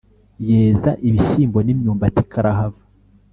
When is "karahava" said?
2.31-2.81